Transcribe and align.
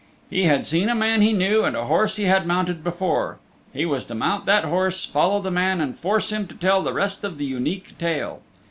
He 0.31 0.45
had 0.45 0.65
seen 0.65 0.89
a 0.89 0.95
man 0.95 1.21
he 1.21 1.31
knew 1.31 1.63
and 1.63 1.75
a 1.75 1.85
horse 1.85 2.15
he 2.15 2.23
had 2.23 2.47
mounted 2.47 2.83
before. 2.83 3.37
He 3.71 3.85
was 3.85 4.03
to 4.05 4.15
mount 4.15 4.47
that 4.47 4.63
horse, 4.63 5.05
follow 5.05 5.39
the 5.43 5.51
man, 5.51 5.79
and 5.79 5.95
force 5.95 6.31
him 6.31 6.47
to 6.47 6.55
tell 6.55 6.81
the 6.81 6.91
rest 6.91 7.23
of 7.23 7.37
the 7.37 7.45
Unique 7.45 7.95
Tale. 7.99 8.41